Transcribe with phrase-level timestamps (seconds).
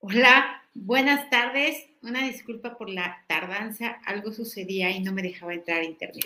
[0.00, 1.76] Hola, buenas tardes.
[2.02, 6.24] Una disculpa por la tardanza, algo sucedía y no me dejaba entrar a internet.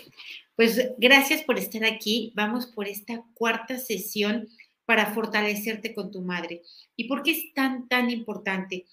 [0.55, 2.31] Pues gracias por estar aquí.
[2.35, 4.47] Vamos por esta cuarta sesión
[4.85, 6.61] para fortalecerte con tu madre.
[6.95, 8.85] ¿Y por qué es tan, tan importante?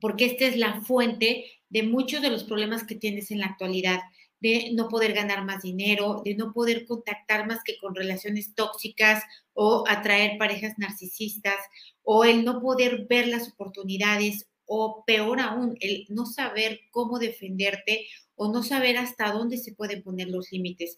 [0.00, 4.00] Porque esta es la fuente de muchos de los problemas que tienes en la actualidad
[4.40, 9.22] de no poder ganar más dinero, de no poder contactar más que con relaciones tóxicas
[9.52, 11.58] o atraer parejas narcisistas,
[12.02, 18.06] o el no poder ver las oportunidades, o peor aún, el no saber cómo defenderte
[18.36, 20.96] o no saber hasta dónde se pueden poner los límites.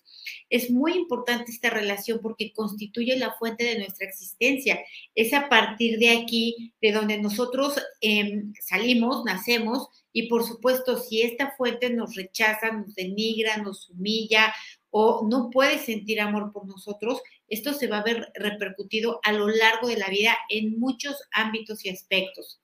[0.50, 4.78] Es muy importante esta relación porque constituye la fuente de nuestra existencia.
[5.14, 11.22] Es a partir de aquí, de donde nosotros em, salimos, nacemos, y por supuesto, si
[11.22, 14.54] esta fuente nos rechaza, nos denigra, nos humilla
[14.90, 19.48] o no puede sentir amor por nosotros, esto se va a ver repercutido a lo
[19.48, 22.61] largo de la vida en muchos ámbitos y aspectos.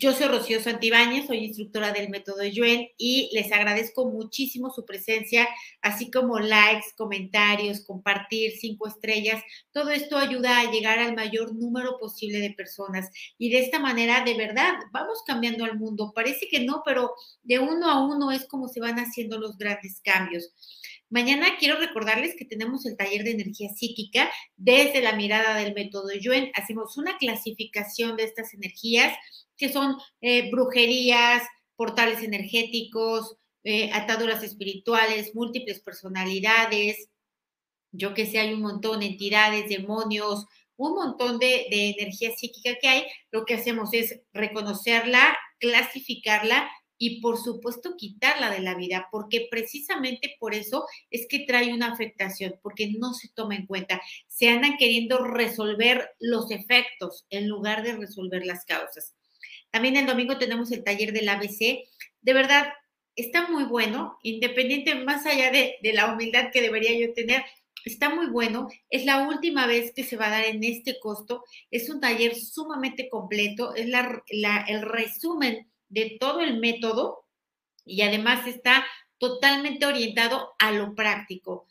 [0.00, 5.48] Yo soy Rocío Santibáñez, soy instructora del método Yuen y les agradezco muchísimo su presencia,
[5.82, 9.42] así como likes, comentarios, compartir cinco estrellas.
[9.72, 14.22] Todo esto ayuda a llegar al mayor número posible de personas y de esta manera,
[14.22, 16.12] de verdad, vamos cambiando al mundo.
[16.14, 20.00] Parece que no, pero de uno a uno es como se van haciendo los grandes
[20.04, 20.52] cambios.
[21.10, 26.10] Mañana quiero recordarles que tenemos el taller de energía psíquica desde la mirada del método
[26.12, 26.52] Yuen.
[26.54, 29.12] Hacemos una clasificación de estas energías
[29.58, 31.42] que son eh, brujerías,
[31.76, 37.08] portales energéticos, eh, ataduras espirituales, múltiples personalidades,
[37.92, 42.88] yo que sé, hay un montón, entidades, demonios, un montón de, de energía psíquica que
[42.88, 49.46] hay, lo que hacemos es reconocerla, clasificarla y por supuesto quitarla de la vida, porque
[49.50, 54.00] precisamente por eso es que trae una afectación, porque no se toma en cuenta.
[54.26, 59.14] Se andan queriendo resolver los efectos en lugar de resolver las causas.
[59.70, 61.84] También el domingo tenemos el taller del ABC.
[62.20, 62.72] De verdad,
[63.16, 67.44] está muy bueno, independiente, más allá de, la humildad que debería yo tener,
[67.84, 68.68] está muy bueno.
[68.90, 71.44] Es la última vez que se va a dar en este costo.
[71.70, 77.24] Es un taller sumamente completo, es el resumen de todo el método
[77.84, 78.86] y además está
[79.18, 81.66] totalmente orientado a lo práctico,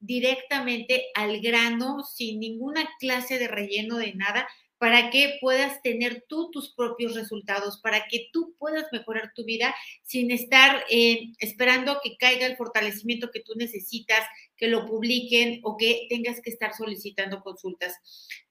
[0.00, 4.46] directamente al grano, sin ninguna clase de relleno de nada,
[4.78, 9.74] para que puedas tener tú tus propios resultados, para que tú puedas mejorar tu vida
[10.02, 14.20] sin estar eh, esperando que caiga el fortalecimiento que tú necesitas,
[14.56, 17.94] que lo publiquen o que tengas que estar solicitando consultas.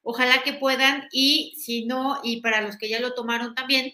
[0.02, 3.94] Ojalá que puedan y si no, y para los que ya lo tomaron también,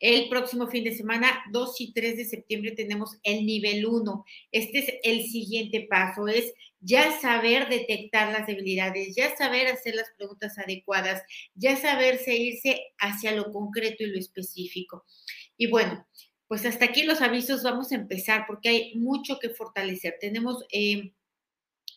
[0.00, 4.24] el próximo fin de semana, 2 y 3 de septiembre, tenemos el nivel 1.
[4.52, 10.10] Este es el siguiente paso, es ya saber detectar las debilidades, ya saber hacer las
[10.16, 11.22] preguntas adecuadas,
[11.54, 15.04] ya saberse irse hacia lo concreto y lo específico.
[15.56, 16.06] Y bueno,
[16.46, 20.16] pues hasta aquí los avisos, vamos a empezar porque hay mucho que fortalecer.
[20.20, 20.64] Tenemos...
[20.72, 21.12] Eh,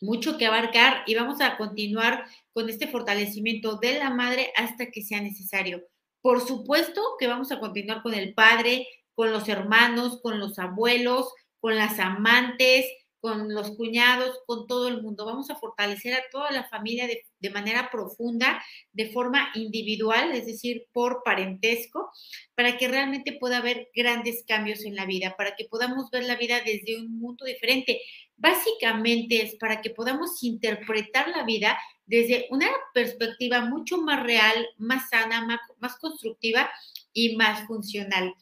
[0.01, 5.03] mucho que abarcar y vamos a continuar con este fortalecimiento de la madre hasta que
[5.03, 5.83] sea necesario.
[6.21, 11.31] Por supuesto que vamos a continuar con el padre, con los hermanos, con los abuelos,
[11.59, 12.85] con las amantes,
[13.21, 15.25] con los cuñados, con todo el mundo.
[15.25, 18.61] Vamos a fortalecer a toda la familia de, manera profunda,
[18.91, 22.11] de forma individual, es decir, por parentesco,
[22.55, 26.35] para que realmente pueda haber grandes cambios en la vida, para que podamos ver la
[26.35, 28.01] vida desde un mundo diferente.
[28.35, 31.77] Básicamente es para que podamos interpretar la vida
[32.07, 35.47] desde una perspectiva mucho más real, más sana,
[35.79, 36.69] más, constructiva
[37.13, 38.33] y más funcional.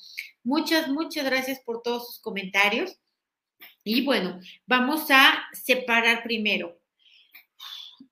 [0.44, 2.98] Muchas, muchas gracias por todos sus comentarios.
[3.84, 6.80] Y bueno, vamos a separar primero.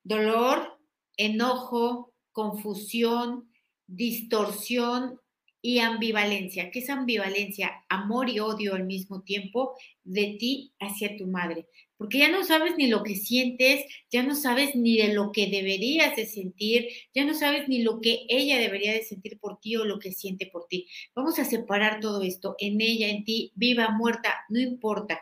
[0.03, 0.79] Dolor,
[1.17, 3.51] enojo, confusión,
[3.87, 5.19] distorsión
[5.67, 6.71] y ambivalencia.
[6.71, 7.83] ¿Qué es ambivalencia?
[7.89, 11.67] Amor y odio al mismo tiempo de ti hacia tu madre
[11.97, 15.47] porque ya no sabes ni lo que sientes, ya no sabes ni de lo que
[15.47, 19.75] deberías de sentir, ya no sabes ni lo que ella debería de sentir por ti
[19.77, 20.87] o lo que siente por ti.
[21.15, 25.19] Vamos a separar todo esto en ella, en ti, viva, muerta, no importa.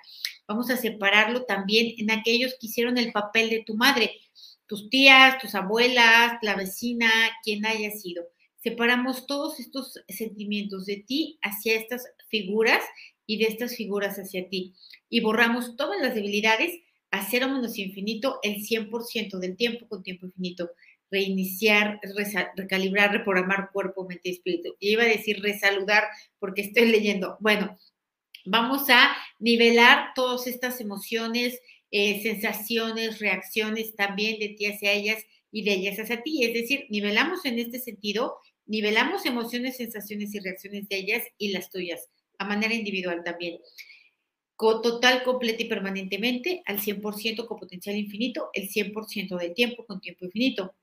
[0.48, 4.12] Vamos a separarlo también en aquellos que hicieron el papel de tu madre,
[4.68, 7.10] tus tías, tus abuelas, la vecina,
[7.42, 8.35] quien haya sido.
[8.66, 12.84] Separamos todos estos sentimientos de ti hacia estas figuras
[13.28, 14.74] y de estas figuras hacia ti.
[15.08, 16.80] Y borramos todas las debilidades
[17.12, 20.72] a cero menos infinito el 100% del tiempo con tiempo infinito.
[21.12, 22.00] Reiniciar,
[22.56, 24.76] recalibrar, reprogramar cuerpo, mente y espíritu.
[24.80, 26.06] Y iba a decir resaludar
[26.40, 27.38] porque estoy leyendo.
[27.42, 27.78] Bueno,
[28.46, 35.64] vamos a nivelar todas estas emociones, eh, sensaciones, reacciones también de ti hacia ellas y
[35.64, 36.44] de ellas hacia ti.
[36.44, 41.70] Es decir, nivelamos en este sentido Nivelamos emociones, sensaciones y reacciones de ellas y las
[41.70, 42.10] tuyas,
[42.40, 43.60] a manera individual también.
[44.58, 50.26] Total, completa y permanentemente, al 100% con potencial infinito, el 100% del tiempo con tiempo
[50.26, 50.76] infinito.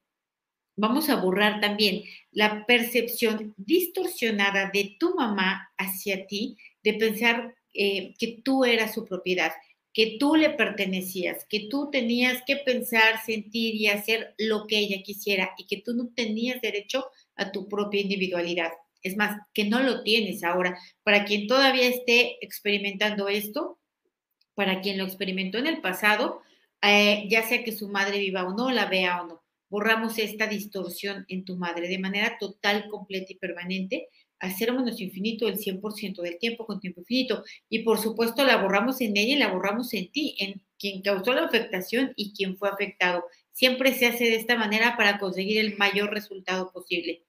[0.76, 8.14] Vamos a borrar también la percepción distorsionada de tu mamá hacia ti, de pensar eh,
[8.18, 9.52] que tú eras su propiedad,
[9.92, 15.02] que tú le pertenecías, que tú tenías que pensar, sentir y hacer lo que ella
[15.02, 17.04] quisiera y que tú no tenías derecho a
[17.52, 18.72] tu propia individualidad.
[19.02, 20.78] Es más, que no lo tienes ahora.
[21.02, 23.78] Para quien todavía esté experimentando esto,
[24.54, 26.42] para quien lo experimentó en el pasado,
[26.82, 30.46] eh, ya sea que su madre viva o no, la vea o no, borramos esta
[30.46, 34.08] distorsión en tu madre de manera total, completa y permanente
[34.42, 37.44] a cero menos infinito el 100% del tiempo con tiempo infinito.
[37.68, 41.32] Y por supuesto la borramos en ella y la borramos en ti, en quien causó
[41.32, 43.24] la afectación y quien fue afectado.
[43.52, 47.22] Siempre se hace de esta manera para conseguir el mayor resultado posible.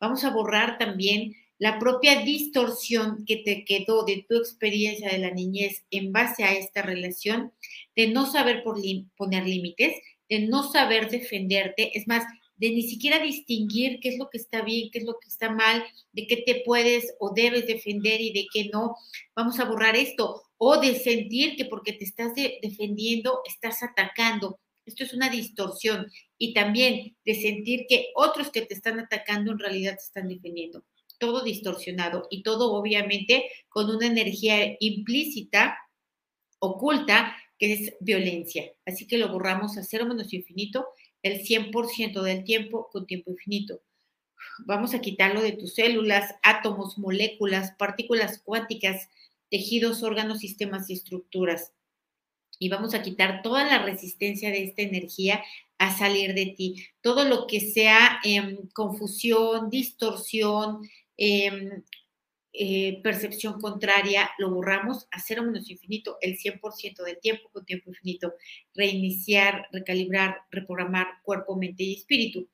[0.00, 5.30] Vamos a borrar también la propia distorsión que te quedó de tu experiencia de la
[5.30, 7.52] niñez en base a esta relación,
[7.94, 9.96] de no saber poner límites,
[10.28, 12.24] de no saber defenderte, es más,
[12.56, 15.50] de ni siquiera distinguir qué es lo que está bien, qué es lo que está
[15.50, 18.96] mal, de qué te puedes o debes defender y de qué no.
[19.34, 20.42] Vamos a borrar esto.
[20.58, 24.58] O de sentir que porque te estás defendiendo, estás atacando.
[24.86, 26.10] Esto es una distorsión.
[26.38, 30.84] Y también de sentir que otros que te están atacando en realidad te están defendiendo.
[31.18, 35.76] Todo distorsionado y todo obviamente con una energía implícita,
[36.58, 38.72] oculta, que es violencia.
[38.84, 40.86] Así que lo borramos a cero menos infinito
[41.22, 43.80] el 100% del tiempo con tiempo infinito.
[44.64, 49.08] Vamos a quitarlo de tus células, átomos, moléculas, partículas cuánticas,
[49.50, 51.72] tejidos, órganos, sistemas y estructuras.
[52.58, 55.42] Y vamos a quitar toda la resistencia de esta energía
[55.78, 56.86] a salir de ti.
[57.00, 61.82] Todo lo que sea em, confusión, distorsión, em,
[62.58, 67.90] eh, percepción contraria, lo borramos a cero menos infinito el 100% del tiempo con tiempo
[67.90, 68.34] infinito.
[68.74, 72.48] Reiniciar, recalibrar, reprogramar cuerpo, mente y espíritu.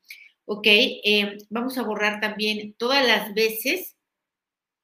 [0.44, 0.66] ¿Ok?
[0.66, 3.96] Eh, vamos a borrar también todas las veces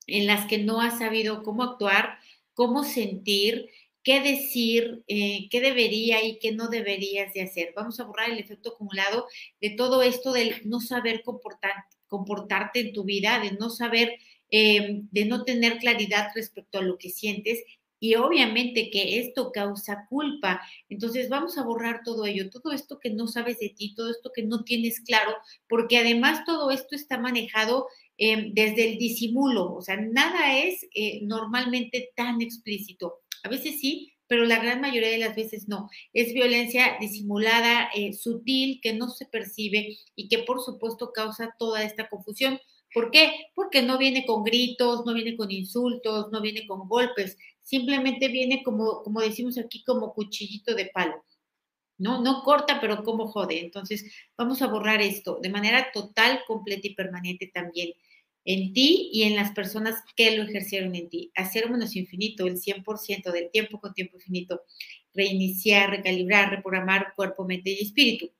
[0.06, 2.18] en las que no has sabido cómo actuar,
[2.54, 3.68] cómo sentir,
[4.02, 7.72] qué decir, eh, qué debería y qué no deberías de hacer.
[7.76, 9.26] Vamos a borrar el efecto acumulado
[9.60, 11.74] de todo esto del no saber comportar,
[12.06, 14.18] comportarte en tu vida, de no saber
[14.50, 17.62] Em, de no tener claridad respecto a lo que sientes
[18.00, 20.62] y obviamente que esto causa culpa.
[20.88, 24.30] Entonces vamos a borrar todo ello, todo esto que no sabes de ti, todo esto
[24.34, 25.34] que no tienes claro,
[25.68, 31.20] porque además todo esto está manejado em, desde el disimulo, o sea, nada es eh,
[31.24, 33.20] normalmente tan explícito.
[33.42, 35.88] A veces sí, pero la gran mayoría de las veces no.
[36.12, 41.82] Es violencia disimulada, eh, sutil, que no se percibe y que por supuesto causa toda
[41.82, 42.60] esta confusión
[42.92, 43.50] ¿Por qué?
[43.54, 48.62] Porque no viene con gritos, no viene con insultos, no viene con golpes, simplemente viene
[48.62, 51.24] como, como decimos aquí, como cuchillito de palo.
[51.98, 52.22] ¿no?
[52.22, 53.60] No corta, pero como jode.
[53.60, 54.04] Entonces,
[54.36, 57.92] vamos a borrar esto de manera total, completa y permanente también
[58.48, 61.30] en ti y en las personas que lo ejercieron en ti.
[61.34, 64.62] Hacer menos infinito, el 100% del tiempo con tiempo infinito.
[65.12, 68.32] Reiniciar, recalibrar, reprogramar cuerpo, mente y espíritu.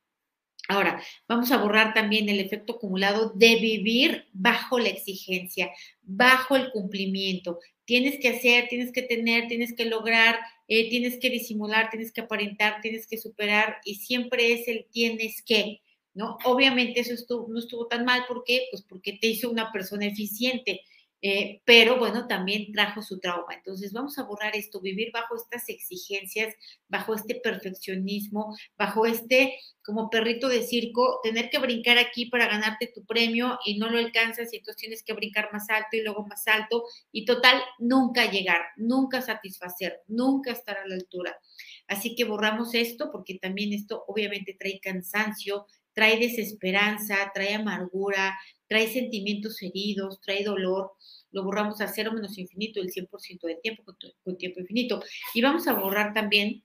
[0.67, 6.71] Ahora, vamos a borrar también el efecto acumulado de vivir bajo la exigencia, bajo el
[6.71, 7.59] cumplimiento.
[7.85, 12.23] Tienes que hacer, tienes que tener, tienes que lograr, eh, tienes que disimular, tienes que
[12.23, 15.83] aparentar, tienes que superar y siempre es el tienes que,
[16.19, 16.37] ¿no?
[16.45, 17.15] Obviamente eso
[17.49, 18.67] no estuvo tan mal, ¿por qué?
[18.73, 20.83] Pues porque te hizo una persona eficiente
[21.21, 23.55] eh, pero bueno, también trajo su trauma.
[23.55, 26.55] Entonces vamos a borrar esto, vivir bajo estas exigencias,
[26.89, 32.93] bajo este perfeccionismo, bajo este como perrito de circo, tener que brincar aquí para ganarte
[32.95, 36.27] tu premio y no lo alcanzas y entonces tienes que brincar más alto y luego
[36.27, 41.39] más alto y total, nunca llegar, nunca satisfacer, nunca estar a la altura.
[41.89, 45.67] Así que borramos esto porque también esto obviamente trae cansancio,
[45.99, 48.39] trae desesperanza, trae amargura,
[48.69, 50.93] trae sentimientos heridos, trae dolor,
[51.33, 53.83] lo borramos a cero menos infinito el 100% del tiempo
[54.23, 55.03] con, tiempo infinito.
[55.35, 56.63] Y vamos a borrar también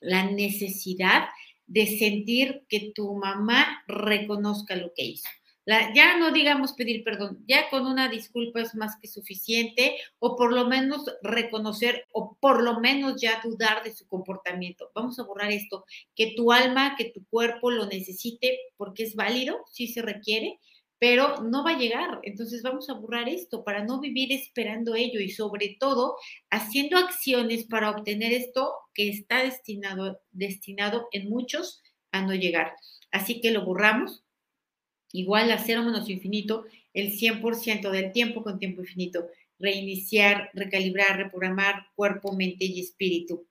[0.00, 1.24] la necesidad
[1.66, 5.28] de sentir que tu mamá reconozca lo que hizo.
[5.66, 10.52] Ya no digamos pedir perdón, ya con una disculpa es más que suficiente, o por
[10.52, 14.90] lo menos reconocer, o por lo menos ya dudar de su comportamiento.
[14.94, 19.64] Vamos a borrar esto, que tu alma, que tu cuerpo lo necesite porque es válido,
[19.70, 20.58] si se requiere,
[21.02, 22.20] pero no va a llegar.
[22.22, 26.16] Entonces vamos a borrar esto para no vivir esperando ello y sobre todo
[26.48, 32.76] haciendo acciones para obtener esto que está destinado, destinado en muchos a no llegar.
[33.10, 34.22] Así que lo borramos.
[35.12, 36.64] Igual a cero menos infinito,
[36.94, 39.26] el 100% del tiempo con tiempo infinito.
[39.58, 43.46] Reiniciar, recalibrar, reprogramar cuerpo, mente y espíritu.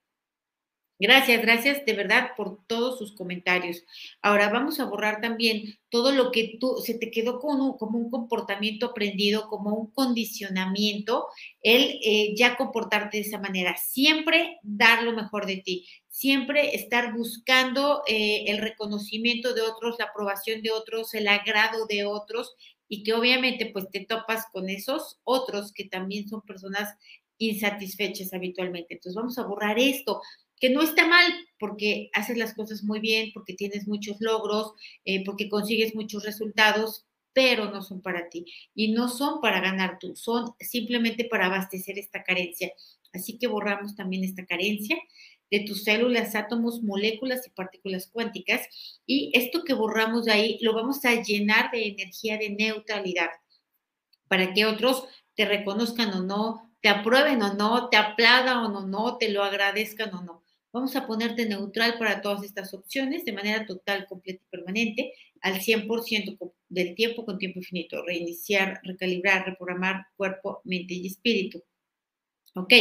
[1.02, 3.84] Gracias, gracias de verdad por todos sus comentarios.
[4.22, 8.86] Ahora vamos a borrar también todo lo que tú se te quedó como, un comportamiento
[8.86, 11.26] aprendido, como un condicionamiento,
[11.64, 13.76] el eh, ya comportarte de esa manera.
[13.78, 20.06] Siempre dar lo mejor de ti, siempre estar buscando eh, el reconocimiento de otros, la
[20.06, 22.56] aprobación de otros, el agrado de otros
[22.88, 26.96] y que obviamente pues te topas con esos otros que también son personas
[27.40, 28.94] insatisfechas habitualmente.
[28.94, 30.22] Entonces vamos a borrar esto
[30.62, 31.26] que no está mal
[31.60, 37.08] porque haces las cosas muy bien, porque tienes muchos logros, eh, porque consigues muchos resultados,
[37.34, 41.98] pero no son para ti y no son para ganar tú, son simplemente para abastecer
[41.98, 42.72] esta carencia.
[43.12, 44.98] Así que borramos también esta carencia
[45.50, 48.68] de tus células, átomos, moléculas y partículas cuánticas.
[49.06, 53.30] Y esto que borramos de ahí lo vamos a llenar de energía de neutralidad
[54.28, 59.18] para que otros te reconozcan o no, te aprueben o no, te aplaudan o no,
[59.18, 60.41] te lo agradezcan o no.
[60.74, 65.60] Vamos a ponerte neutral para todas estas opciones de manera total, completa y permanente, al
[65.60, 68.04] 100% del tiempo con tiempo infinito.
[68.06, 71.62] Reiniciar, recalibrar, reprogramar cuerpo, mente y espíritu.
[72.54, 72.74] Ok,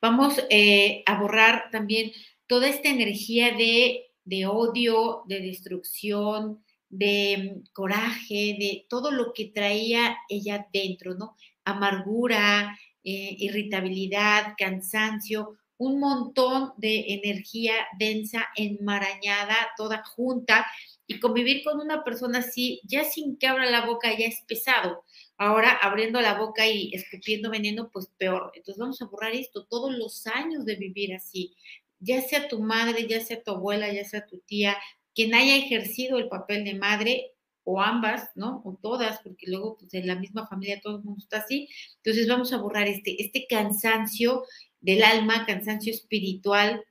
[0.00, 2.12] vamos eh, a borrar también
[2.46, 10.16] toda esta energía de, odio, de destrucción, de mm, coraje, de todo lo que traía
[10.28, 11.36] ella dentro, ¿no?
[11.64, 20.64] Amargura, eh, irritabilidad, cansancio, un montón de energía densa, enmarañada, toda junta,
[21.08, 25.04] y convivir con una persona así, ya sin que abra la boca, ya es pesado.
[25.36, 28.52] Ahora, abriendo la boca y escupiendo veneno, pues peor.
[28.54, 31.56] Entonces vamos a borrar esto, todos los años de vivir así,
[31.98, 34.76] ya sea tu madre, ya sea tu abuela, ya sea tu tía,
[35.14, 37.32] quien haya ejercido el papel de madre,
[37.64, 38.60] o ambas, ¿no?
[38.64, 41.68] O todas, porque luego pues, en la misma familia todo el mundo está así.
[41.96, 44.44] Entonces vamos a borrar este, este cansancio
[44.82, 46.84] del alma, cansancio espiritual,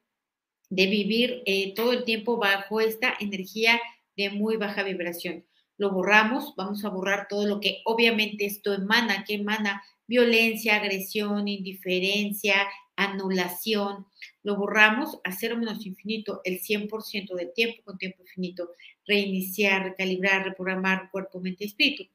[0.69, 3.79] de vivir eh, todo el tiempo bajo esta energía
[4.15, 5.45] de muy baja vibración.
[5.77, 11.47] Lo borramos, vamos a borrar todo lo que obviamente esto emana, que emana violencia, agresión,
[11.47, 12.55] indiferencia,
[12.95, 14.05] anulación.
[14.43, 18.71] Lo borramos a cero menos infinito el 100% del tiempo con tiempo infinito.
[19.05, 22.05] Reiniciar, recalibrar, reprogramar cuerpo, mente y espíritu.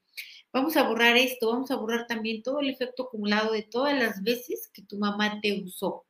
[0.53, 4.23] Vamos a borrar esto, vamos a borrar también todo el efecto acumulado de todas las
[4.23, 6.05] veces que tu mamá te usó.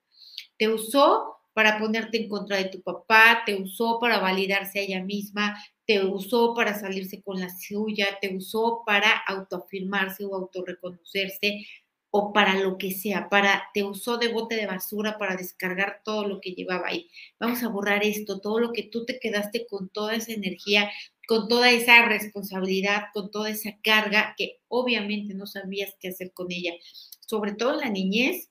[0.58, 5.04] Te usó para ponerte en contra de tu papá, te usó para validarse a ella
[5.04, 11.66] misma, te usó para salirse con la suya, te usó para autoafirmarse o autorreconocerse
[12.12, 16.28] o para lo que sea, para te usó de bote de basura para descargar todo
[16.28, 17.10] lo que llevaba ahí.
[17.40, 20.90] Vamos a borrar esto, todo lo que tú te quedaste con toda esa energía,
[21.28, 26.52] con toda esa responsabilidad, con toda esa carga que obviamente no sabías qué hacer con
[26.52, 26.74] ella,
[27.20, 28.50] sobre todo en la niñez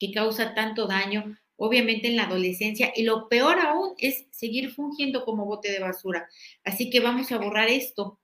[0.00, 5.24] que causa tanto daño, obviamente en la adolescencia, y lo peor aún es seguir fungiendo
[5.24, 6.28] como bote de basura.
[6.64, 8.18] Así que vamos a borrar esto,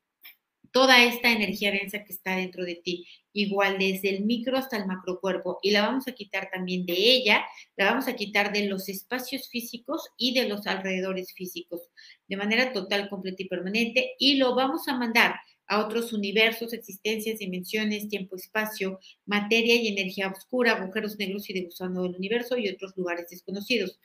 [0.73, 4.87] toda esta energía densa que está dentro de ti, igual desde el micro hasta el
[4.87, 7.45] macrocuerpo, y la vamos a quitar también de ella,
[7.77, 11.83] la vamos a quitar de los espacios físicos y de los alrededores físicos,
[12.29, 15.37] de manera total, completa y permanente, y lo vamos a mandar
[15.69, 21.65] a otros universos, existencias, dimensiones, tiempo, espacio, materia y energía oscura, agujeros negros y de
[21.65, 24.01] gusano del universo y otros lugares desconocidos.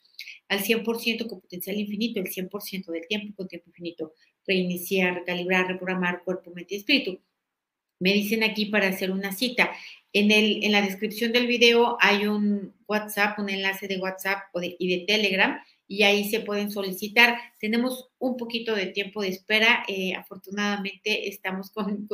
[0.50, 4.13] Al 100% con potencial infinito, el 100% del tiempo con tiempo infinito.
[4.45, 7.19] Reiniciar, recalibrar, reprogramar cuerpo, mente y espíritu.
[8.00, 9.71] Me dicen aquí para hacer una cita.
[10.12, 14.43] En, el, en la descripción del video hay un WhatsApp, un enlace de WhatsApp
[14.77, 17.37] y de Telegram y ahí se pueden solicitar.
[17.59, 22.07] Tenemos un poquito de tiempo de espera, eh, afortunadamente estamos con,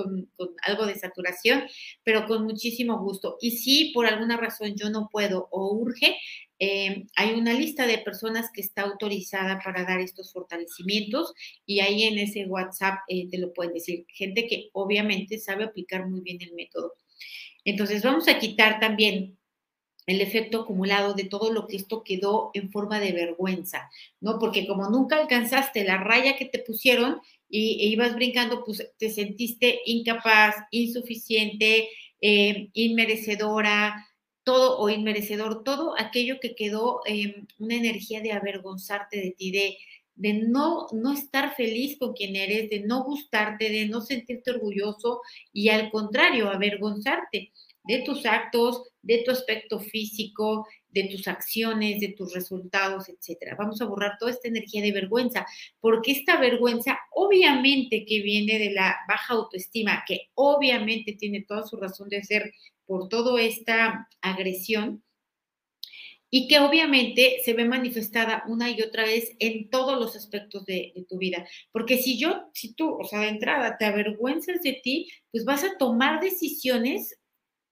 [0.67, 1.63] algo de saturación,
[2.03, 3.37] pero con muchísimo gusto.
[3.41, 6.17] Y si por alguna razón yo no puedo o urge,
[6.61, 11.33] eh, hay una lista de personas que está autorizada para dar estos fortalecimientos
[11.65, 14.05] y ahí en ese WhatsApp eh, te lo pueden decir.
[14.09, 16.95] Gente que obviamente sabe aplicar muy bien el método.
[17.63, 19.38] Entonces vamos a quitar también
[20.05, 23.89] el efecto acumulado de todo lo que esto quedó en forma de vergüenza,
[24.21, 24.39] ¿no?
[24.39, 29.09] Porque como nunca alcanzaste la raya que te pusieron y e ibas brincando, pues te
[29.09, 31.89] sentiste incapaz, insuficiente,
[32.21, 34.07] eh, inmerecedora,
[34.43, 39.77] todo o inmerecedor, todo aquello que quedó en una energía de avergonzarte de ti, de,
[40.15, 45.21] de no, no estar feliz con quien eres, de no gustarte, de no sentirte orgulloso
[45.53, 47.51] y al contrario, avergonzarte
[47.83, 53.55] de tus actos, de tu aspecto físico, de tus acciones, de tus resultados, etcétera.
[53.57, 55.45] Vamos a borrar toda esta energía de vergüenza,
[55.79, 61.77] porque esta vergüenza obviamente que viene de la baja autoestima, que obviamente tiene toda su
[61.77, 62.53] razón de ser
[62.85, 65.03] por toda esta agresión,
[66.31, 70.93] y que obviamente se ve manifestada una y otra vez en todos los aspectos de,
[71.07, 71.47] tu vida.
[71.71, 75.63] Porque si yo, si tú, o sea, de entrada te avergüenzas de ti, pues vas
[75.63, 77.18] a tomar decisiones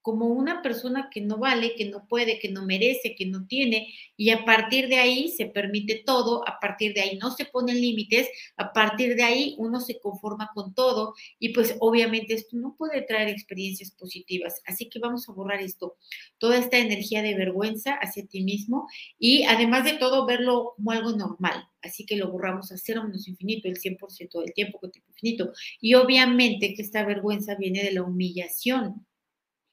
[0.02, 3.92] como una persona que no vale, que no puede, que no merece, que no tiene,
[4.16, 7.80] y a partir de ahí se permite todo, a partir de ahí no se ponen
[7.80, 12.74] límites, a partir de ahí uno se conforma con todo, y pues obviamente esto no
[12.76, 14.62] puede traer experiencias positivas.
[14.66, 15.96] Así que vamos a borrar esto,
[16.38, 18.88] toda esta energía de vergüenza hacia ti mismo,
[19.18, 21.64] y además de todo, verlo como algo normal.
[21.82, 25.52] Así que lo borramos a cero menos infinito, el 100% del tiempo con tiempo infinito.
[25.80, 29.06] Y obviamente que esta vergüenza viene de la humillación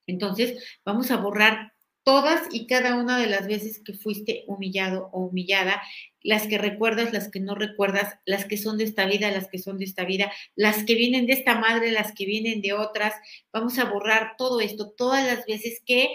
[0.07, 1.73] entonces, vamos a borrar
[2.05, 5.81] todas y cada una de las veces que fuiste humillado o humillada,
[6.21, 9.57] las que recuerdas, las que no recuerdas, las que son de esta vida, las que
[9.57, 13.15] son de esta vida, las que vienen de esta madre, las que vienen de otras.
[13.51, 16.09] Vamos a borrar todo esto, todas las veces que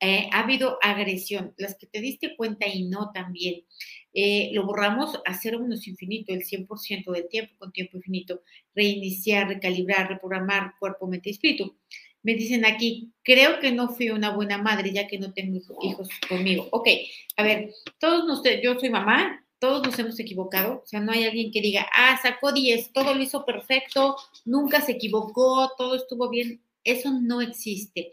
[0.00, 3.64] eh, ha habido agresión, las que te diste cuenta y no también.
[4.12, 8.42] Eh, lo borramos a cero menos infinito, el 100% del tiempo con tiempo infinito,
[8.74, 11.76] reiniciar, recalibrar, reprogramar cuerpo, mente y espíritu.
[12.22, 16.08] Me dicen aquí, creo que no fui una buena madre ya que no tengo hijos
[16.28, 16.68] conmigo.
[16.70, 16.88] Ok,
[17.36, 21.24] a ver, todos nosotros, yo soy mamá, todos nos hemos equivocado, o sea, no hay
[21.24, 26.28] alguien que diga, ah, sacó 10, todo lo hizo perfecto, nunca se equivocó, todo estuvo
[26.28, 26.62] bien.
[26.82, 28.12] Eso no existe,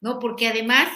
[0.00, 0.20] ¿no?
[0.20, 0.88] Porque además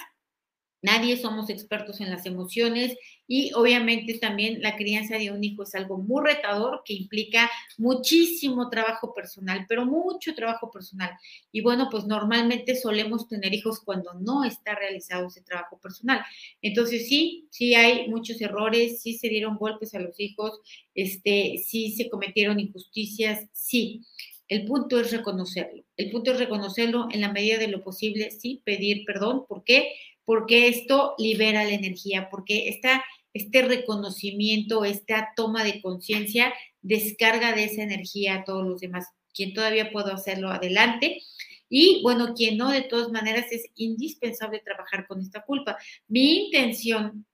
[0.81, 5.75] Nadie somos expertos en las emociones y obviamente también la crianza de un hijo es
[5.75, 11.11] algo muy retador que implica muchísimo trabajo personal, pero mucho trabajo personal.
[11.51, 16.25] Y bueno, pues normalmente solemos tener hijos cuando no está realizado ese trabajo personal.
[16.63, 20.61] Entonces sí, sí hay muchos errores, sí se dieron golpes a los hijos,
[20.95, 24.03] este, sí se cometieron injusticias, sí.
[24.49, 25.85] El punto es reconocerlo.
[25.99, 29.45] El punto es reconocerlo en la medida de lo posible, sí, pedir perdón.
[29.47, 29.93] ¿Por qué?
[30.29, 37.65] Porque esto libera la energía, porque esta, este reconocimiento, esta toma de conciencia descarga de
[37.65, 39.07] esa energía a todos los demás.
[39.33, 41.23] Quien todavía puedo hacerlo adelante.
[41.71, 45.79] Y bueno, quien no, de todas maneras es indispensable trabajar con esta culpa.
[46.09, 47.25] Mi intención,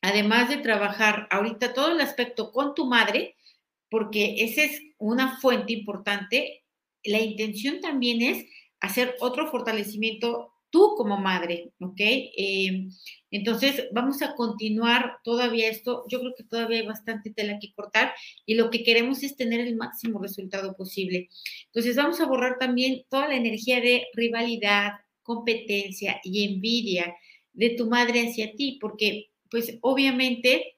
[0.00, 3.36] además de trabajar ahorita todo el aspecto con tu madre,
[3.90, 6.64] porque esa es una fuente importante,
[7.04, 8.46] la intención también es
[8.80, 11.98] hacer otro fortalecimiento tú como madre, ¿ok?
[11.98, 12.90] Em,
[13.30, 16.04] entonces, vamos a continuar todavía esto.
[16.08, 18.12] Yo creo que todavía hay bastante tela que cortar
[18.46, 21.28] y lo que queremos es tener el máximo resultado posible.
[21.66, 27.14] Entonces, vamos a borrar también toda la energía de rivalidad, competencia y envidia
[27.52, 30.76] de tu madre hacia ti, porque pues obviamente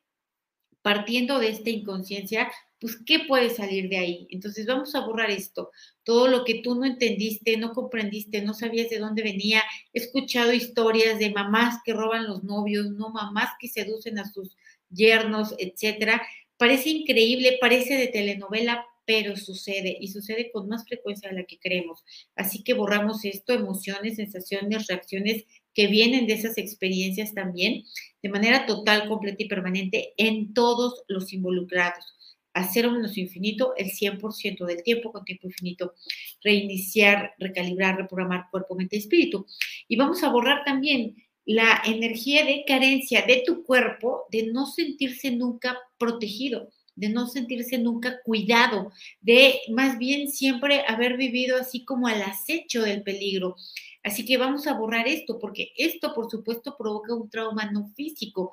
[0.82, 2.50] partiendo de esta inconsciencia,
[2.82, 4.26] pues, ¿qué puede salir de ahí?
[4.30, 5.70] Entonces, vamos a borrar esto.
[6.02, 9.62] Todo lo que tú no entendiste, no comprendiste, no sabías de dónde venía.
[9.92, 14.56] He escuchado historias de mamás que roban los novios, no mamás que seducen a sus
[14.90, 16.22] yernos, etcétera.
[16.56, 21.60] Parece increíble, parece de telenovela, pero sucede y sucede con más frecuencia de la que
[21.60, 22.02] creemos.
[22.34, 27.84] Así que borramos esto, emociones, sensaciones, reacciones que vienen de esas experiencias también,
[28.24, 32.16] de manera total, completa y permanente en todos los involucrados
[32.54, 35.94] a cero menos infinito el 100% del tiempo con tiempo infinito,
[36.42, 39.46] reiniciar, recalibrar, reprogramar cuerpo, mente y espíritu.
[39.88, 45.30] Y vamos a borrar también la energía de carencia de tu cuerpo, de no sentirse
[45.30, 52.06] nunca protegido, de no sentirse nunca cuidado, de más bien siempre haber vivido así como
[52.06, 53.56] al acecho del peligro.
[54.02, 58.52] Así que vamos a borrar esto, porque esto, por supuesto, provoca un trauma no físico,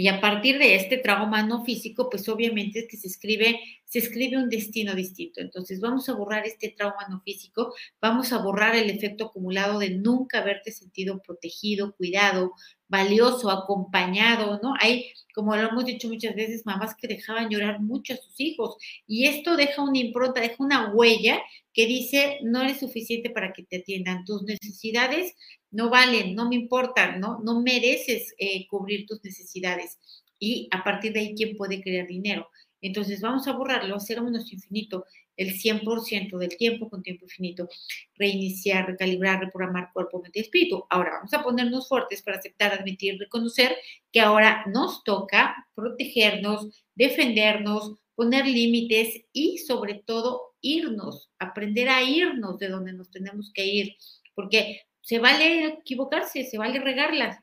[0.00, 3.98] y a partir de este trauma no físico, pues obviamente es que se escribe, se
[3.98, 5.42] escribe un destino distinto.
[5.42, 9.90] Entonces vamos a borrar este trauma no físico, vamos a borrar el efecto acumulado de
[9.90, 12.52] nunca haberte sentido protegido, cuidado,
[12.88, 14.72] valioso, acompañado, ¿no?
[14.80, 18.76] Hay, como lo hemos dicho muchas veces, mamás que dejaban llorar mucho a sus hijos
[19.06, 21.42] y esto deja una impronta, deja una huella
[21.74, 25.34] que dice, no eres suficiente para que te atiendan, tus necesidades
[25.70, 27.40] no valen, no me importan, ¿no?
[27.44, 29.98] No mereces eh, cubrir tus necesidades.
[30.38, 32.48] Y a partir de ahí, ¿quién puede crear dinero?
[32.80, 35.04] Entonces, vamos a borrarlo, hacer menos infinito,
[35.36, 37.68] el 100% del tiempo con tiempo infinito,
[38.14, 40.84] reiniciar, recalibrar, reprogramar cuerpo, mente y espíritu.
[40.90, 43.74] Ahora vamos a ponernos fuertes para aceptar, admitir, reconocer
[44.12, 52.58] que ahora nos toca protegernos, defendernos, poner límites y sobre todo irnos, aprender a irnos
[52.58, 53.96] de donde nos tenemos que ir,
[54.34, 57.36] porque se vale equivocarse, se vale regarlas,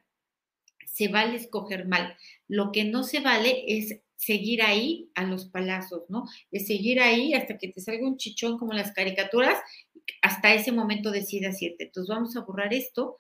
[0.86, 2.16] se vale escoger mal.
[2.48, 6.24] Lo que no se vale es seguir ahí a los palazos, ¿no?
[6.50, 9.60] Es seguir ahí hasta que te salga un chichón como las caricaturas,
[10.22, 11.84] hasta ese momento decidas irte.
[11.84, 13.18] Entonces vamos a borrar esto,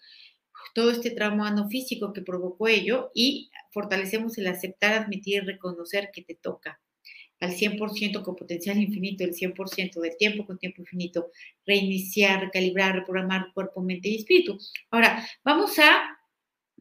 [0.73, 6.10] todo este trauma no físico que provocó ello y fortalecemos el aceptar, admitir y reconocer
[6.13, 6.79] que te toca
[7.39, 11.32] al 100% con potencial infinito, el 100% del tiempo con tiempo infinito,
[11.65, 14.58] reiniciar, recalibrar, reprogramar cuerpo, mente y espíritu.
[14.91, 16.16] Ahora, vamos a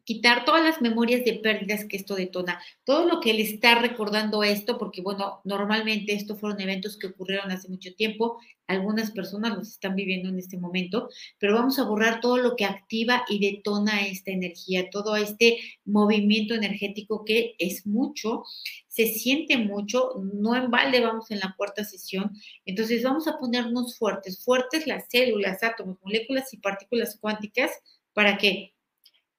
[0.07, 4.45] quitar todas las memorias de pérdidas que esto detona, todo lo que le está recordando
[4.45, 8.38] esto, porque bueno, normalmente estos fueron eventos que ocurrieron hace mucho tiempo,
[8.69, 12.64] algunas personas los están viviendo en este momento, pero vamos a borrar todo lo que
[12.64, 18.45] activa y detona esta energía, todo este movimiento energético que es mucho,
[18.87, 22.31] se siente mucho, no en balde vamos en la cuarta sesión,
[22.64, 27.73] entonces vamos a ponernos fuertes, fuertes las células, átomos, moléculas y partículas cuánticas,
[28.12, 28.76] ¿para que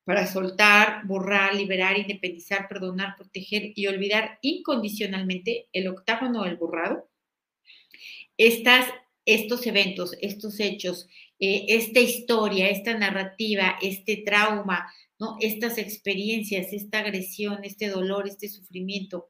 [0.08, 7.10] para soltar, borrar, liberar, independizar, perdonar, proteger y olvidar incondicionalmente el octágono del borrado.
[8.38, 8.88] Estas,
[9.26, 14.89] estos eventos, estos hechos, eh, esta historia, esta narrativa, este trauma,
[15.20, 15.36] ¿no?
[15.41, 19.28] estas experiencias, esta agresión, este dolor, este sufrimiento,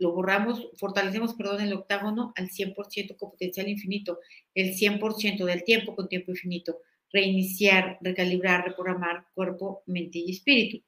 [0.00, 4.18] lo borramos, fortalecemos, perdón, el octágono al 100% con potencial infinito,
[4.52, 6.80] el 100% del tiempo con tiempo infinito
[7.16, 10.84] reiniciar, recalibrar, reprogramar cuerpo, mente y espíritu.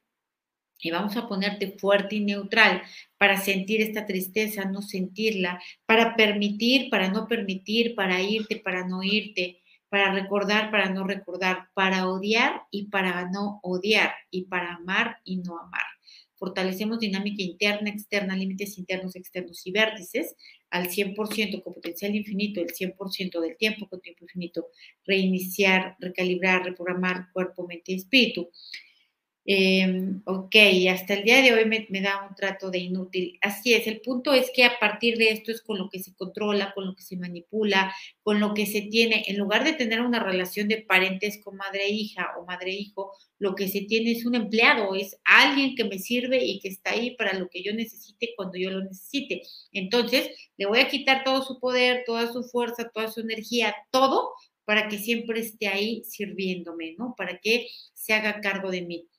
[0.81, 2.81] Y vamos a ponerte fuerte y neutral
[3.17, 9.03] para sentir esta tristeza, no sentirla, para permitir, para no permitir, para irte, para no
[9.03, 15.17] irte, para recordar, para no recordar, para odiar y para no odiar, y para amar
[15.25, 15.98] y no amar.
[16.39, 20.35] Fortalecemos dinámica interna, externa, límites internos, externos y vértices
[20.69, 24.67] al 100% con potencial infinito, el 100% del tiempo con tiempo infinito,
[25.05, 28.49] reiniciar, recalibrar, reprogramar cuerpo, mente y espíritu.
[29.51, 30.55] Em, ok,
[30.91, 33.39] hasta el día de hoy me, da un trato de inútil.
[33.41, 36.13] Así es, el punto es que a partir de esto es con lo que se
[36.13, 40.01] controla, con lo que se manipula, con lo que se tiene, en lugar de tener
[40.01, 45.17] una relación de parentesco madre-hija o madre-hijo, lo que se tiene es un empleado, es
[45.23, 48.69] alguien que me sirve y que está ahí para lo que yo necesite cuando yo
[48.69, 49.41] lo necesite.
[49.71, 54.31] Entonces, le voy a quitar todo su poder, toda su fuerza, toda su energía, todo
[54.65, 57.15] para que siempre esté ahí sirviéndome, ¿no?
[57.17, 59.09] Para que se haga cargo de mí.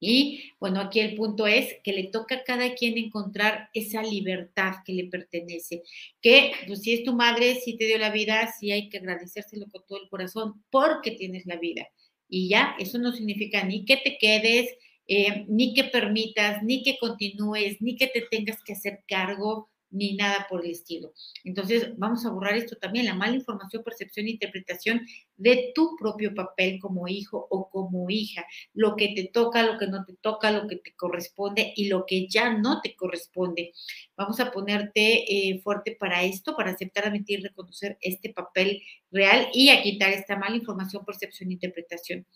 [0.00, 4.74] Y bueno, aquí el punto es que le toca a cada quien encontrar esa libertad
[4.84, 5.82] que le pertenece,
[6.20, 9.66] que pues, si es tu madre, si te dio la vida, sí hay que agradecérselo
[9.70, 11.88] con todo el corazón porque tienes la vida.
[12.28, 14.70] Y ya, eso no significa ni que te quedes,
[15.08, 20.16] eh, ni que permitas, ni que continúes, ni que te tengas que hacer cargo ni
[20.16, 21.12] nada por el estilo.
[21.44, 26.34] Entonces, vamos a borrar esto también, la mala información, percepción e interpretación de tu propio
[26.34, 30.50] papel como hijo o como hija, lo que te toca, lo que no te toca,
[30.50, 33.72] lo que te corresponde y lo que ya no te corresponde.
[34.16, 39.70] Vamos a ponerte eh, fuerte para esto, para aceptar, admitir, reconocer este papel real y
[39.70, 42.26] a quitar esta mala información, percepción e interpretación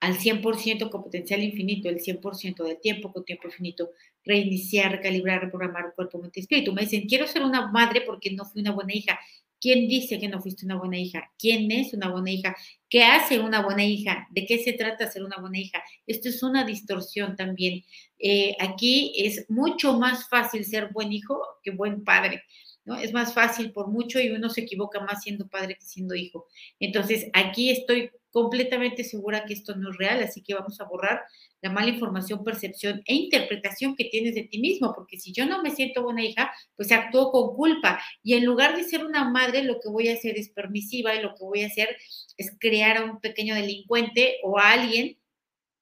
[0.00, 3.90] al 100% con potencial infinito, el 100% del tiempo con tiempo infinito,
[4.24, 6.72] reiniciar, recalibrar, reprogramar cuerpo, mente y espíritu.
[6.72, 9.18] Me dicen, quiero ser una madre porque no fui una buena hija.
[9.60, 11.30] ¿Quién dice que no fuiste una buena hija?
[11.38, 12.56] ¿Quién es una buena hija?
[12.88, 14.26] ¿Qué hace una buena hija?
[14.32, 15.80] ¿De qué se trata ser una buena hija?
[16.04, 17.84] Esto es una distorsión también.
[18.18, 22.42] Eh, aquí es mucho más fácil ser buen hijo que buen padre.
[22.84, 22.96] ¿no?
[22.96, 26.46] Es más fácil por mucho y uno se equivoca más siendo padre que siendo hijo.
[26.80, 31.22] Entonces, aquí estoy completamente segura que esto no es real, así que vamos a borrar
[31.60, 35.62] la mala información, percepción e interpretación que tienes de ti mismo, porque si yo no
[35.62, 39.62] me siento buena hija, pues actúo con culpa y en lugar de ser una madre,
[39.62, 41.96] lo que voy a hacer es permisiva y lo que voy a hacer
[42.36, 45.18] es crear a un pequeño delincuente o a alguien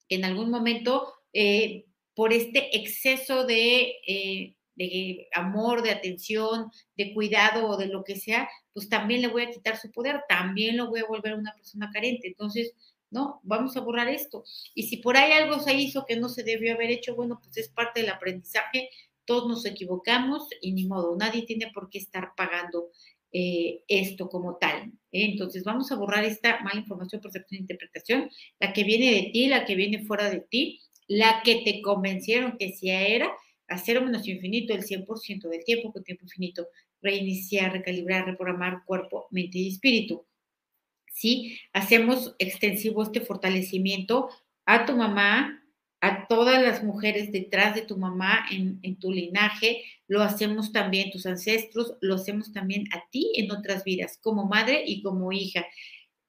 [0.09, 3.47] que en algún momento, eh, por este exceso.
[3.49, 9.29] Eh, de amor, de atención, de cuidado o de lo que sea, pues también le
[9.29, 12.29] voy a quitar su poder, también lo voy a volver una persona carente.
[12.29, 12.75] Entonces,
[13.11, 14.45] no, vamos a borrar esto.
[14.75, 17.57] Y si por ahí algo se hizo que no se debió haber hecho, bueno, pues
[17.57, 18.89] es parte del aprendizaje,
[19.25, 22.91] todos nos equivocamos y ni modo, nadie tiene por qué estar pagando
[23.33, 24.93] eh, esto como tal.
[25.13, 29.47] Entonces, vamos a borrar esta mala información, percepción e interpretación, la que viene de ti,
[29.49, 33.31] la que viene fuera de ti, la que te convencieron que sí era
[33.71, 36.69] a cero menos infinito el 100% del tiempo con tiempo infinito,
[37.01, 40.27] reiniciar, recalibrar, reprogramar cuerpo, mente y espíritu.
[41.13, 41.59] ¿Sí?
[41.73, 44.29] Hacemos extensivo este fortalecimiento
[44.67, 45.63] a tu mamá,
[46.01, 51.11] a todas las mujeres detrás de tu mamá en, en, tu linaje, lo hacemos también
[51.11, 55.67] tus ancestros, lo hacemos también a ti en otras vidas, como madre y como hija.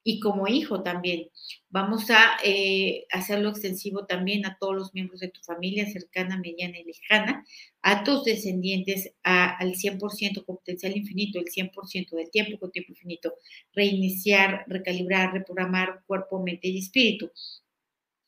[0.04, 1.30] Y como hijo también.
[1.70, 6.80] Vamos a eh, hacerlo extensivo también a todos los miembros de tu familia, cercana, mediana
[6.80, 7.46] y lejana,
[7.82, 13.34] a tus descendientes al 100% con potencial infinito, el 100% del tiempo con tiempo infinito,
[13.74, 17.32] reiniciar, recalibrar, reprogramar cuerpo, mente y espíritu.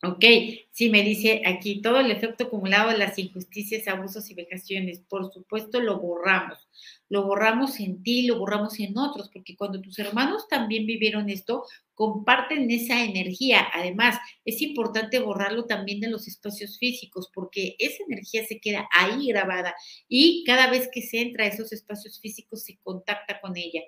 [0.05, 0.25] Ok,
[0.71, 4.99] sí, me dice aquí todo el efecto acumulado de las injusticias, abusos y vejaciones.
[4.99, 6.67] Por supuesto, lo borramos.
[7.07, 11.63] Lo borramos en ti, lo borramos en otros, porque cuando tus hermanos también vivieron esto,
[11.93, 13.65] comparten esa energía.
[13.73, 19.27] Además, es importante borrarlo también de los espacios físicos, porque esa energía se queda ahí
[19.27, 19.73] grabada
[20.09, 23.81] y cada vez que se entra a esos espacios físicos se contacta con ella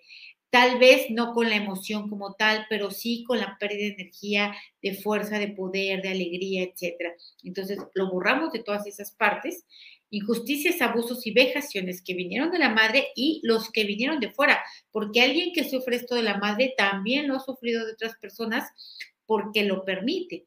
[0.56, 4.56] tal vez no con la emoción como tal, pero sí con la pérdida de energía,
[4.82, 7.12] de fuerza, de poder, de alegría, etcétera.
[7.44, 9.66] Entonces, lo borramos de todas esas partes,
[10.12, 14.64] injusticias, abusos y vejaciones que vinieron de la madre y los que vinieron de fuera,
[14.92, 18.64] porque alguien que sufre esto de la madre también lo ha sufrido de otras personas
[19.26, 20.46] porque lo permite.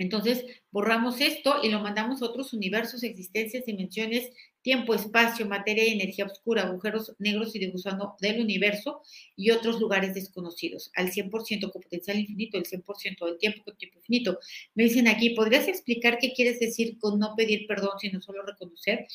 [0.00, 4.30] Entonces, borramos esto y lo mandamos a otros universos, existencias, dimensiones,
[4.62, 9.02] tiempo, espacio, materia y energía oscura, agujeros negros y de gusano del universo
[9.36, 13.98] y otros lugares desconocidos, al 100% con potencial infinito, el 100% del tiempo con tiempo
[13.98, 14.38] infinito.
[14.74, 19.06] Me dicen aquí, ¿podrías explicar qué quieres decir con no pedir perdón, sino solo reconocer?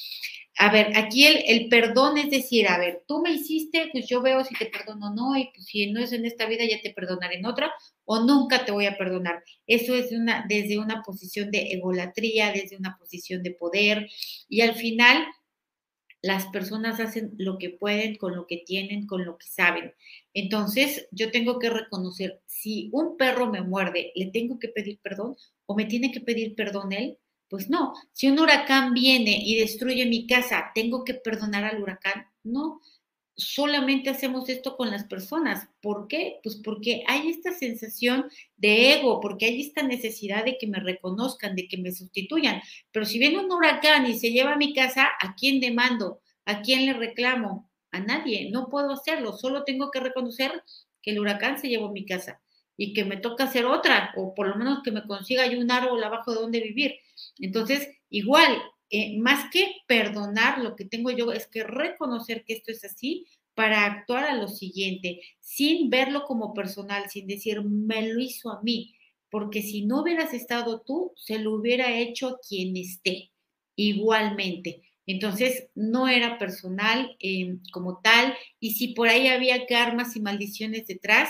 [0.58, 4.22] A ver, aquí el, el perdón es decir, a ver, tú me hiciste, pues yo
[4.22, 6.80] veo si te perdono o no, y pues si no es en esta vida, ya
[6.82, 7.74] te perdonaré en otra,
[8.06, 9.44] o nunca te voy a perdonar.
[9.68, 14.08] Eso es una, desde una posición de egolatría, desde una posición de poder,
[14.48, 15.26] y al final
[16.22, 19.94] las personas hacen lo que pueden con lo que tienen, con lo que saben.
[20.34, 25.36] Entonces, yo tengo que reconocer, si un perro me muerde, ¿le tengo que pedir perdón
[25.68, 27.18] o me tiene que pedir perdón él?
[27.50, 27.94] Pues no.
[28.12, 32.28] Si un huracán viene y destruye mi casa, ¿tengo que perdonar al huracán?
[32.44, 32.82] No.
[33.38, 35.68] Solamente hacemos esto con las personas.
[35.82, 36.40] ¿Por qué?
[36.42, 41.56] Pues porque hay esta sensación de ego, porque hay esta necesidad de que me reconozcan,
[41.56, 42.62] de que me sustituyan.
[42.92, 46.22] Pero si viene un huracán y se lleva mi casa, ¿a quién demando?
[46.46, 47.70] ¿A quién le reclamo?
[47.92, 48.50] A nadie.
[48.52, 49.34] No puedo hacerlo.
[49.34, 50.64] Solo tengo que reconocer
[51.02, 52.42] que el huracán se llevó a mi casa
[52.78, 55.72] y que me toca hacer otra, o por lo menos que me consiga yo un
[55.72, 56.96] árbol abajo de donde vivir.
[57.40, 62.72] Entonces, igual, eh, más que perdonar, lo que tengo yo es que reconocer que esto
[62.72, 68.20] es así para actuar a lo siguiente, sin verlo como personal, sin decir, me lo
[68.20, 68.96] hizo a mí,
[69.32, 73.32] porque si no hubieras estado tú, se lo hubiera hecho quien esté,
[73.78, 74.84] igualmente.
[75.08, 80.88] Entonces, no era personal eh, como tal, y si por ahí había karmas y maldiciones
[80.88, 81.30] detrás,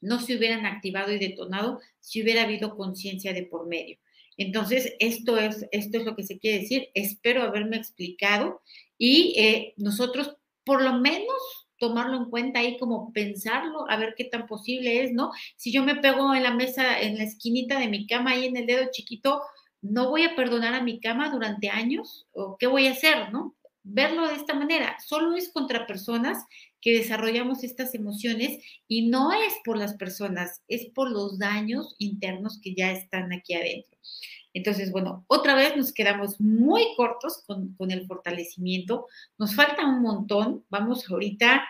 [0.00, 3.98] no se hubieran activado y detonado si hubiera habido conciencia de por medio.
[4.36, 6.88] Entonces, esto es, esto es lo que se quiere decir.
[6.94, 8.62] Espero haberme explicado
[8.96, 14.24] y eh, nosotros, por lo menos, tomarlo en cuenta ahí, como pensarlo, a ver qué
[14.24, 15.32] tan posible es, ¿no?
[15.56, 18.56] Si yo me pego en la mesa, en la esquinita de mi cama, ahí en
[18.56, 19.42] el dedo chiquito,
[19.80, 22.26] ¿no voy a perdonar a mi cama durante años?
[22.32, 23.56] ¿O qué voy a hacer, no?
[23.82, 26.44] Verlo de esta manera, solo es contra personas
[26.80, 32.60] que desarrollamos estas emociones y no es por las personas, es por los daños internos
[32.62, 33.98] que ya están aquí adentro.
[34.54, 39.06] Entonces, bueno, otra vez nos quedamos muy cortos con, el fortalecimiento.
[39.38, 40.64] Nos falta un montón.
[40.68, 41.64] Vamos ahorita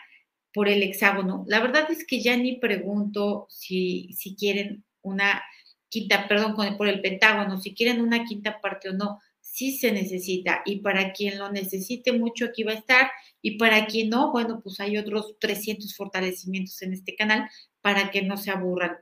[0.54, 1.44] por el hexágono.
[1.48, 5.42] La verdad es que ya ni pregunto si, si quieren una
[5.88, 9.20] quinta, perdón, por el pentágono, si quieren una quinta parte o no
[9.58, 13.10] sí se necesita y para quien lo necesite mucho aquí va a estar
[13.42, 18.22] y para quien no, bueno, pues hay otros 300 fortalecimientos en este canal para que
[18.22, 18.98] no se aburran.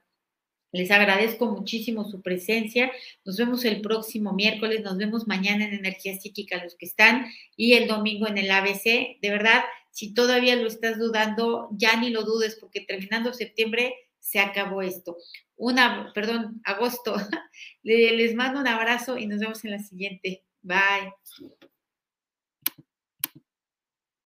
[0.73, 2.91] Les agradezco muchísimo su presencia.
[3.27, 7.75] Nos vemos el próximo miércoles, nos vemos mañana en Energía Psíquica los que están y
[7.75, 9.21] el domingo en el ABC.
[9.21, 13.95] De verdad, si todavía lo estás dudando, ya ni lo dudes porque terminando septiembre
[14.27, 15.17] se acabó esto.
[15.57, 17.15] Una, perdón, agosto.
[17.83, 20.45] Les mando un abrazo y nos vemos en la siguiente.
[20.63, 21.13] Bye.